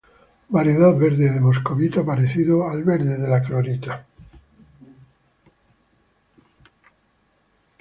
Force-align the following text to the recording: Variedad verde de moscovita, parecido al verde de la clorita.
Variedad 0.49 0.95
verde 0.97 1.29
de 1.31 1.39
moscovita, 1.39 2.03
parecido 2.03 2.67
al 2.67 2.83
verde 2.83 3.17
de 3.19 3.27
la 3.27 3.39
clorita. 3.39 4.07